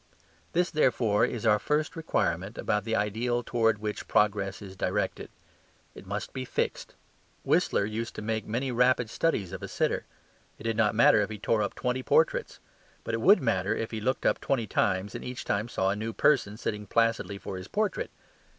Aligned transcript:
This, 0.53 0.71
therefore, 0.71 1.25
is 1.25 1.45
our 1.45 1.59
first 1.59 1.95
requirement 1.95 2.57
about 2.57 2.85
the 2.85 2.95
ideal 2.95 3.43
towards 3.43 3.79
which 3.79 4.07
progress 4.07 4.59
is 4.59 4.75
directed; 4.75 5.29
it 5.93 6.07
must 6.07 6.33
be 6.33 6.43
fixed. 6.43 6.95
Whistler 7.43 7.85
used 7.85 8.15
to 8.15 8.23
make 8.23 8.47
many 8.47 8.71
rapid 8.71 9.11
studies 9.11 9.51
of 9.51 9.61
a 9.61 9.67
sitter; 9.67 10.07
it 10.57 10.63
did 10.63 10.75
not 10.75 10.95
matter 10.95 11.21
if 11.21 11.29
he 11.29 11.37
tore 11.37 11.61
up 11.61 11.75
twenty 11.75 12.01
portraits. 12.01 12.59
But 13.03 13.13
it 13.13 13.21
would 13.21 13.43
matter 13.43 13.75
if 13.75 13.91
he 13.91 14.01
looked 14.01 14.25
up 14.25 14.41
twenty 14.41 14.65
times, 14.65 15.13
and 15.13 15.23
each 15.23 15.45
time 15.45 15.69
saw 15.69 15.91
a 15.91 15.95
new 15.95 16.13
person 16.13 16.57
sitting 16.57 16.87
placidly 16.87 17.37
for 17.37 17.57
his 17.57 17.67
portrait. 17.67 18.09